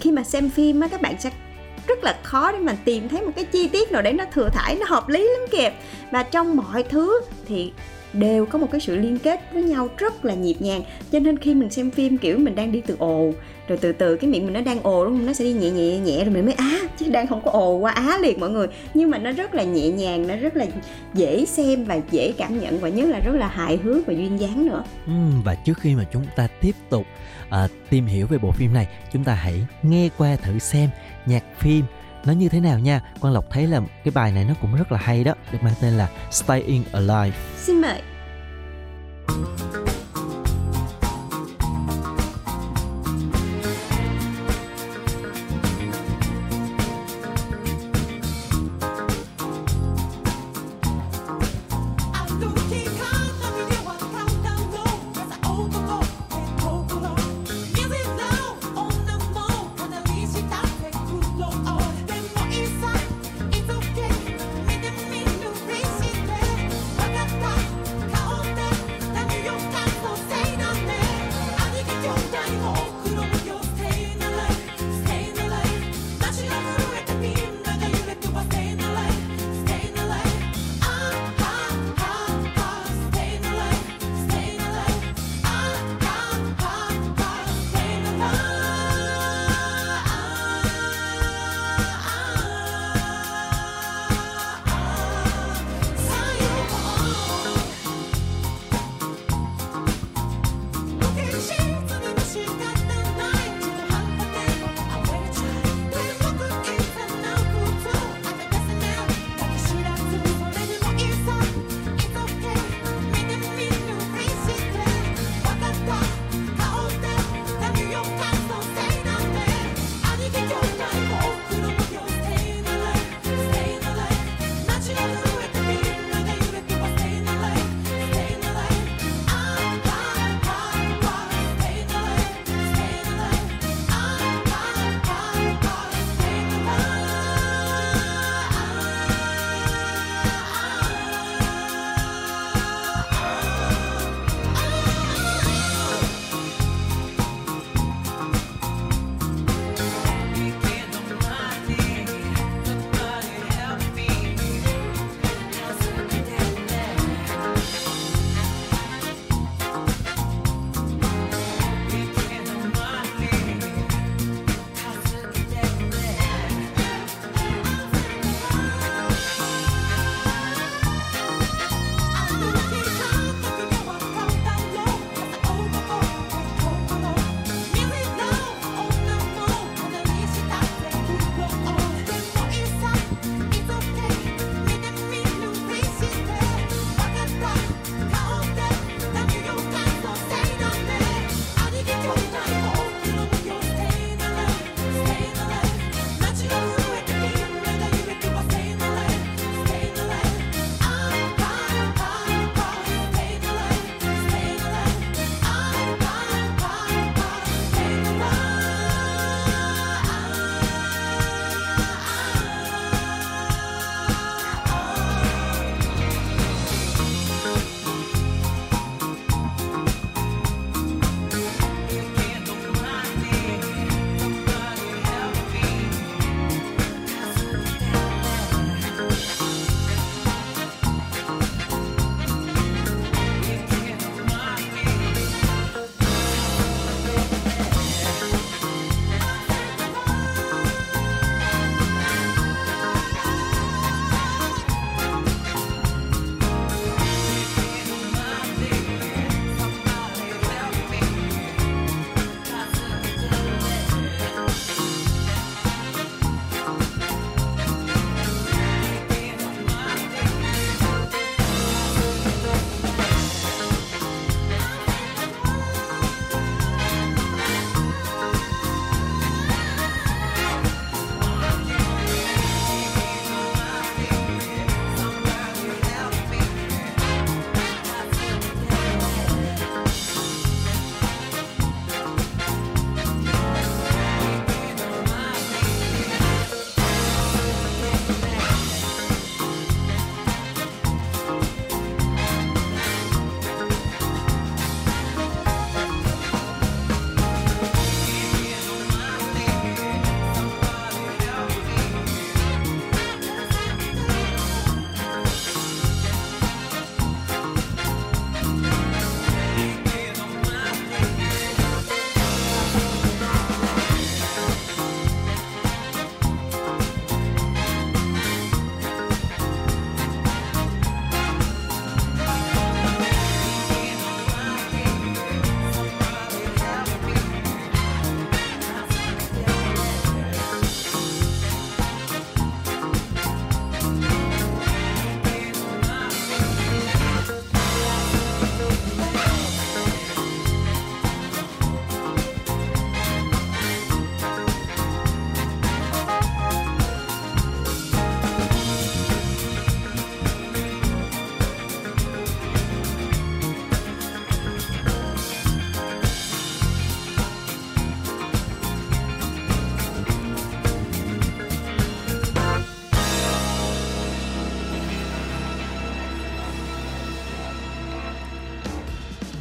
[0.00, 1.30] Khi mà xem phim á, các bạn sẽ
[1.86, 4.48] rất là khó để mà tìm thấy một cái chi tiết nào để nó thừa
[4.48, 5.70] thải nó hợp lý lắm kìa.
[6.10, 7.72] Và trong mọi thứ thì
[8.12, 10.82] đều có một cái sự liên kết với nhau rất là nhịp nhàng.
[11.12, 13.32] Cho nên khi mình xem phim kiểu mình đang đi từ ồ
[13.68, 15.26] rồi từ từ cái miệng mình nó đang ồ đúng không?
[15.26, 17.72] Nó sẽ đi nhẹ nhẹ nhẹ rồi mình mới á chứ đang không có ồ
[17.72, 18.66] qua á liền mọi người.
[18.94, 20.66] Nhưng mà nó rất là nhẹ nhàng nó rất là
[21.14, 24.40] dễ xem và dễ cảm nhận và nhất là rất là hài hước và duyên
[24.40, 24.84] dáng nữa.
[25.06, 25.12] Ừ,
[25.44, 27.06] và trước khi mà chúng ta tiếp tục
[27.50, 30.90] à, tìm hiểu về bộ phim này chúng ta hãy nghe qua thử xem
[31.26, 31.84] nhạc phim.
[32.24, 33.00] Nó như thế nào nha?
[33.20, 35.74] Quang Lộc thấy là cái bài này nó cũng rất là hay đó, được mang
[35.80, 37.36] tên là Staying Alive.
[37.56, 38.02] Xin mời.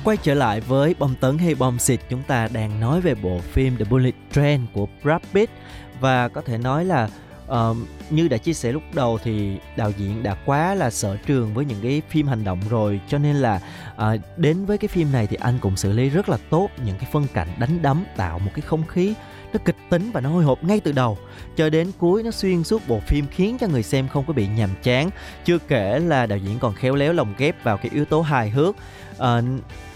[0.05, 3.39] Quay trở lại với bom tấn hay bom xịt chúng ta đang nói về bộ
[3.39, 5.51] phim The Bullet Train của Brad Pitt.
[5.99, 7.09] Và có thể nói là
[7.51, 7.77] uh,
[8.09, 11.65] như đã chia sẻ lúc đầu thì đạo diễn đã quá là sở trường với
[11.65, 13.61] những cái phim hành động rồi cho nên là
[13.95, 16.97] uh, đến với cái phim này thì anh cũng xử lý rất là tốt những
[16.97, 19.13] cái phân cảnh đánh đấm tạo một cái không khí
[19.53, 21.17] nó kịch tính và nó hồi hộp ngay từ đầu.
[21.55, 24.47] Cho đến cuối nó xuyên suốt bộ phim khiến cho người xem không có bị
[24.47, 25.09] nhàm chán.
[25.45, 28.49] Chưa kể là đạo diễn còn khéo léo lồng ghép vào cái yếu tố hài
[28.49, 28.75] hước.
[29.17, 29.43] Uh,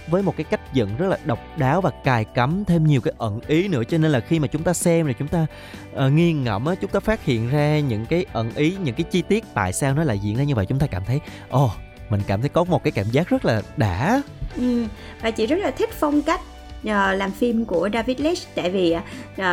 [0.10, 3.14] với một cái cách dựng rất là độc đáo và cài cắm thêm nhiều cái
[3.18, 3.84] ẩn ý nữa.
[3.84, 5.46] Cho nên là khi mà chúng ta xem rồi chúng ta
[5.94, 8.96] ờ, uh, nghiêng ngẫm á chúng ta phát hiện ra những cái ẩn ý những
[8.96, 11.20] cái chi tiết tại sao nó lại diễn ra như vậy chúng ta cảm thấy
[11.50, 11.72] ồ oh,
[12.10, 14.22] mình cảm thấy có một cái cảm giác rất là đã.
[14.58, 14.86] Ừ,
[15.22, 16.42] và chị rất là thích phong cách
[16.82, 18.56] uh, làm phim của David Leitch.
[18.56, 18.96] Tại vì
[19.42, 19.44] uh,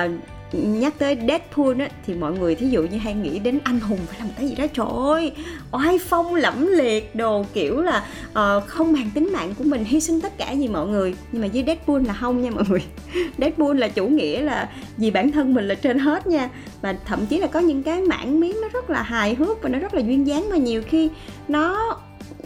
[0.53, 3.99] nhắc tới Deadpool á thì mọi người thí dụ như hay nghĩ đến anh hùng
[4.07, 4.67] phải làm cái gì đó.
[4.73, 5.33] Trời ơi
[5.73, 10.01] oai phong lẫm liệt đồ kiểu là uh, không màng tính mạng của mình hy
[10.01, 11.15] sinh tất cả gì mọi người.
[11.33, 12.83] Nhưng mà với Deadpool là không nha mọi người.
[13.39, 16.49] Deadpool là chủ nghĩa là vì bản thân mình là trên hết nha.
[16.81, 19.69] Và thậm chí là có những cái mảng miếng nó rất là hài hước và
[19.69, 21.11] nó rất là duyên dáng mà nhiều khi
[21.49, 21.97] nó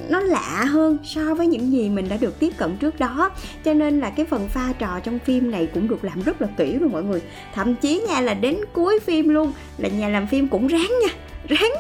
[0.09, 3.31] nó lạ hơn so với những gì mình đã được tiếp cận trước đó.
[3.65, 6.49] Cho nên là cái phần pha trò trong phim này cũng được làm rất là
[6.57, 7.21] kỹ luôn mọi người.
[7.55, 11.15] Thậm chí nha, là đến cuối phim luôn, là nhà làm phim cũng ráng nha,
[11.49, 11.73] ráng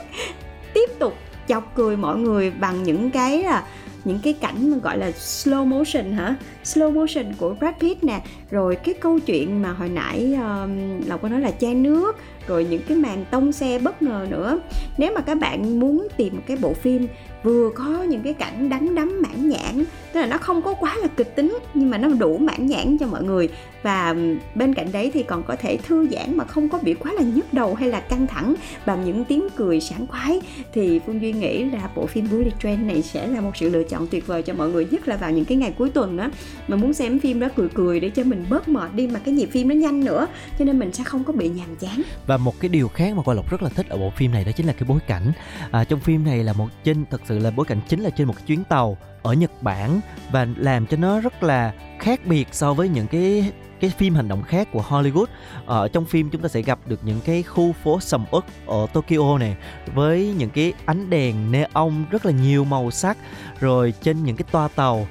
[0.74, 1.16] tiếp tục
[1.48, 3.64] chọc cười mọi người bằng những cái là,
[4.04, 6.34] những cái cảnh mà gọi là slow motion hả?
[6.64, 11.22] Slow motion của Brad Pitt nè rồi cái câu chuyện mà hồi nãy um, lộc
[11.22, 14.60] có nói là chai nước rồi những cái màn tông xe bất ngờ nữa.
[14.98, 17.06] Nếu mà các bạn muốn tìm một cái bộ phim
[17.42, 20.96] vừa có những cái cảnh đánh đấm mãn nhãn tức là nó không có quá
[21.02, 23.48] là kịch tính nhưng mà nó đủ mãn nhãn cho mọi người
[23.82, 26.94] và um, bên cạnh đấy thì còn có thể thư giãn mà không có bị
[26.94, 28.54] quá là nhức đầu hay là căng thẳng
[28.86, 30.40] bằng những tiếng cười sảng khoái
[30.72, 33.82] thì phương duy nghĩ là bộ phim Bullet Train này sẽ là một sự lựa
[33.82, 36.30] chọn tuyệt vời cho mọi người nhất là vào những cái ngày cuối tuần á
[36.68, 39.34] mà muốn xem phim đó cười cười để cho mình bớt mệt đi mà cái
[39.34, 40.26] nhịp phim nó nhanh nữa.
[40.58, 42.02] Cho nên mình sẽ không có bị nhàm chán.
[42.26, 44.44] Và một cái điều khác mà quan Lộc rất là thích ở bộ phim này
[44.44, 45.32] đó chính là cái bối cảnh.
[45.70, 48.26] À, trong phim này là một trên thật sự là bối cảnh chính là trên
[48.26, 50.00] một cái chuyến tàu ở Nhật Bản
[50.32, 54.28] và làm cho nó rất là khác biệt so với những cái cái phim hành
[54.28, 55.26] động khác của Hollywood.
[55.66, 58.86] Ở trong phim chúng ta sẽ gặp được những cái khu phố sầm uất ở
[58.92, 59.56] Tokyo này
[59.94, 63.18] với những cái ánh đèn neon rất là nhiều màu sắc
[63.60, 65.06] rồi trên những cái toa tàu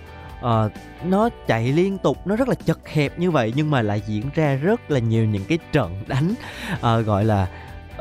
[0.45, 0.71] uh,
[1.03, 4.25] nó chạy liên tục nó rất là chật hẹp như vậy nhưng mà lại diễn
[4.35, 6.33] ra rất là nhiều những cái trận đánh
[6.73, 7.47] uh, gọi là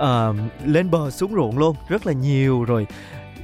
[0.01, 2.65] uh, lên bờ xuống ruộng luôn rất là nhiều.
[2.65, 2.87] Rồi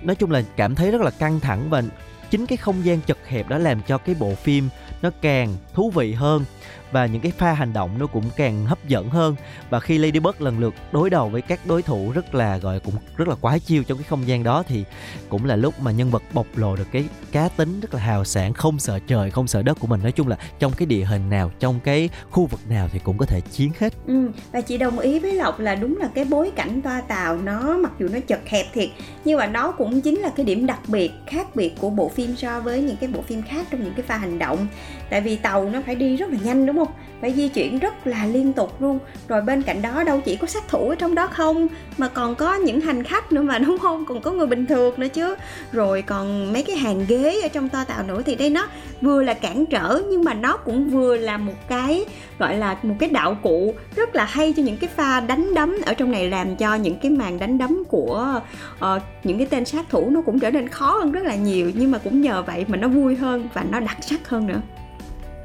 [0.03, 1.83] nói chung là cảm thấy rất là căng thẳng và
[2.31, 4.69] chính cái không gian chật hẹp đó làm cho cái bộ phim
[5.03, 6.45] nó càng thú vị hơn
[6.93, 9.37] và những cái pha hành động nó cũng càng hấp dẫn hơn.
[9.71, 12.95] Và khi Ladybug lần lượt đối đầu với các đối thủ rất là gọi cũng
[13.17, 14.85] rất là quái chiêu trong cái không gian đó thì
[15.29, 18.25] cũng là lúc mà nhân vật bộc lộ được cái cá tính rất là hào
[18.25, 20.03] sản không sợ trời không sợ đất của mình.
[20.03, 23.19] Nói chung là trong cái địa hình nào trong cái khu vực nào thì cũng
[23.19, 23.93] có thể chiến hết.
[24.07, 27.37] Ừ, và chị đồng ý với lộc là đúng là cái bối cảnh toa tàu
[27.37, 28.89] nó mặc dù nó chật hẹp thiệt
[29.25, 32.37] nhưng mà nó cũng chính là cái điểm đặc biệt khác biệt của bộ phim
[32.37, 34.67] so với những cái bộ phim khác trong những cái pha hành động
[35.11, 36.89] tại vì tàu nó phải đi rất là nhanh đúng không?
[37.21, 38.99] Phải di chuyển rất là liên tục luôn.
[39.29, 42.35] Rồi bên cạnh đó đâu chỉ có sát thủ ở trong đó không mà còn
[42.35, 44.05] có những hành khách nữa mà đúng không?
[44.05, 45.35] Còn có người bình thường nữa chứ.
[45.73, 48.67] Rồi còn mấy cái hàng ghế ở trong toa tàu nữa thì đây nó
[49.01, 52.05] vừa là cản trở nhưng mà nó cũng vừa là một cái
[52.39, 55.77] gọi là một cái đạo cụ rất là hay cho những cái pha đánh đấm
[55.87, 58.41] ở trong này làm cho những cái màn đánh đấm của
[58.77, 61.71] uh, những cái tên sát thủ nó cũng trở nên khó hơn rất là nhiều.
[61.75, 64.61] Nhưng mà cũng nhờ vậy mà nó vui hơn và nó đặc sắc hơn nữa.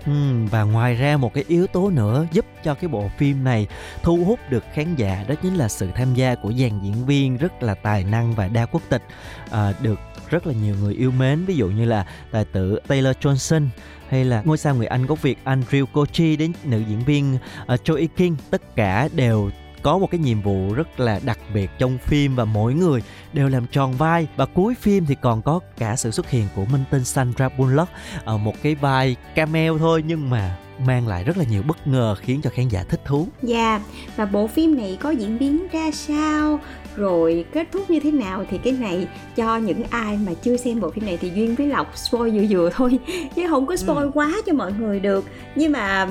[0.06, 3.68] Ừ, và ngoài ra một cái yếu tố nữa giúp cho cái bộ phim này
[4.04, 7.38] thu hút được khán giả đó chính là sự tham gia của dàn diễn viên
[7.38, 9.04] rất là tài năng và đa quốc tịch.
[9.52, 13.18] À, được rất là nhiều người yêu mến ví dụ như là tài tử Taylor
[13.18, 13.68] Johnson
[14.10, 17.74] hay là ngôi sao người Anh gốc Việt Andrew Kochi đến nữ diễn viên ờ,
[17.74, 18.36] uh, Joey King.
[18.52, 19.50] Tất cả đều
[19.82, 23.02] có một cái nhiệm vụ rất là đặc biệt trong phim và mỗi người
[23.34, 26.66] đều làm tròn vai và cuối phim thì còn có cả sự xuất hiện của
[26.66, 27.92] minh tinh Sandra Bullock
[28.24, 32.16] ở một cái vai cameo thôi nhưng mà mang lại rất là nhiều bất ngờ
[32.22, 33.28] khiến cho khán giả thích thú.
[33.42, 33.82] Dạ, yeah,
[34.16, 36.60] và bộ phim này có diễn biến ra sao,
[36.96, 40.80] rồi kết thúc như thế nào thì cái này cho những ai mà chưa xem
[40.80, 43.00] bộ phim này thì duyên với lộc spoil vừa vừa thôi
[43.36, 44.12] chứ không có spoil ừ.
[44.14, 45.26] quá cho mọi người được.
[45.56, 46.08] Nhưng mà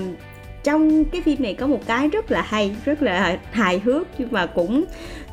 [0.69, 4.29] trong cái phim này có một cái rất là hay, rất là hài hước nhưng
[4.31, 4.85] mà cũng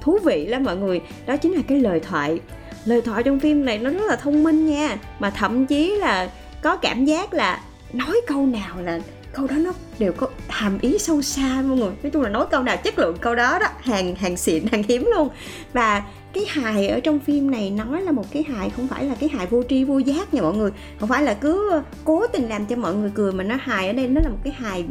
[0.01, 1.01] thú vị lắm mọi người.
[1.25, 2.39] Đó chính là cái lời thoại.
[2.85, 6.29] Lời thoại trong phim này nó rất là thông minh nha, mà thậm chí là
[6.61, 7.61] có cảm giác là
[7.93, 8.99] nói câu nào là
[9.33, 11.91] câu đó nó đều có hàm ý sâu xa mọi người.
[12.03, 14.83] Nói chung là nói câu nào, chất lượng câu đó đó, hàng hàng xịn, hàng
[14.87, 15.29] hiếm luôn.
[15.73, 19.15] Và cái hài ở trong phim này nói là một cái hài, không phải là
[19.19, 20.71] cái hài vô tri vô giác nha mọi người.
[20.99, 23.93] Không phải là cứ cố tình làm cho mọi người cười mà nó hài ở
[23.93, 24.85] đây, nó là một cái hài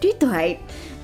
[0.00, 0.56] trí tuệ.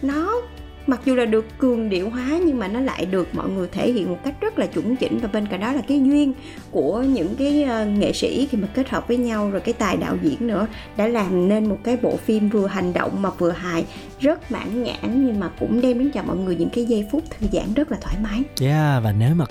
[0.03, 0.43] Nó
[0.87, 3.93] mặc dù là được cường điệu hóa nhưng mà nó lại được mọi người thể
[3.93, 6.33] hiện một cách rất là chuẩn chỉnh và bên cạnh đó là cái duyên
[6.71, 9.97] của những cái ờ, nghệ sĩ khi mà kết hợp với nhau rồi cái tài
[9.97, 10.67] đạo diễn nữa
[10.97, 13.85] đã làm nên một cái bộ phim vừa hành động mà vừa hài
[14.21, 17.25] rất mãn nhãn nhưng mà cũng đem đến cho mọi người những cái giây phút
[17.31, 18.43] thư giãn rất là thoải mái.
[18.61, 19.45] Yeah, và nếu mà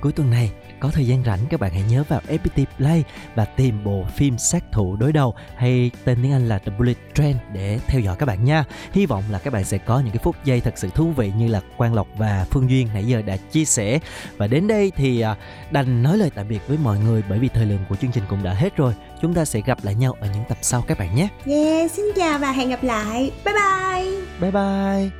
[0.00, 0.50] cuối tuần này
[0.80, 3.04] có thời gian rảnh các bạn hãy nhớ vào FPT Play
[3.34, 6.96] và tìm bộ phim sát thủ đối đầu hay tên tiếng Anh là The Bullet
[7.14, 8.64] Train để theo dõi các bạn nha.
[8.92, 11.32] Hy vọng là các bạn sẽ có những cái phút giây thật sự thú vị
[11.38, 13.98] như là Quang Lộc và Phương Duyên nãy giờ đã chia sẻ.
[14.36, 15.36] Và đến đây thì à,
[15.70, 18.24] đành nói lời tạm biệt với mọi người bởi vì thời lượng của chương trình
[18.28, 18.94] cũng đã hết rồi.
[19.22, 21.28] Chúng ta sẽ gặp lại nhau ở những tập sau các bạn nhé.
[21.46, 25.19] yeah xin chào và hẹn gặp lại bye bye Bye bye.